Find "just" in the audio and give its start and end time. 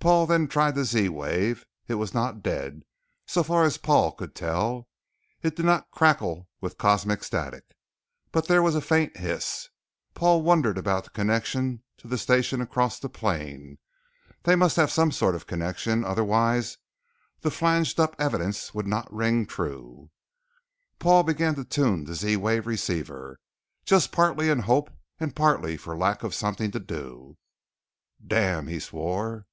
23.84-24.12